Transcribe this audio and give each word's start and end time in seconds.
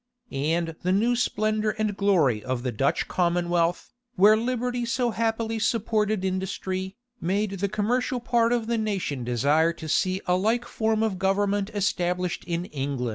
[*] 0.23 0.31
And 0.31 0.69
the 0.81 0.91
new 0.91 1.15
splendor 1.15 1.69
and 1.77 1.95
glory 1.95 2.43
of 2.43 2.63
the 2.63 2.71
Dutch 2.71 3.07
commonwealth, 3.07 3.93
where 4.15 4.35
liberty 4.35 4.83
so 4.83 5.11
happily 5.11 5.59
supported 5.59 6.25
industry, 6.25 6.97
made 7.21 7.59
the 7.59 7.69
commercial 7.69 8.19
part 8.19 8.51
af 8.51 8.65
the 8.65 8.79
nation 8.79 9.23
desire 9.23 9.73
to 9.73 9.87
see 9.87 10.19
a 10.25 10.35
like 10.35 10.65
form 10.65 11.03
of 11.03 11.19
government 11.19 11.69
established 11.75 12.43
in 12.45 12.65
England. 12.65 13.09